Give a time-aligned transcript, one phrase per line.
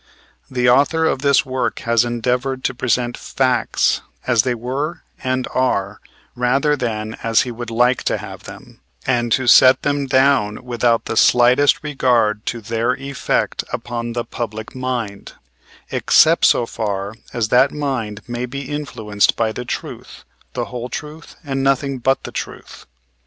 [0.49, 6.01] The author of this work has endeavored to present facts as they were and are,
[6.35, 11.05] rather than as he would like to have them, and to set them down without
[11.05, 15.33] the slightest regard to their effect upon the public mind,
[15.91, 20.23] except so far as that mind may be influenced by the truth,
[20.53, 22.87] the whole truth and nothing but the truth.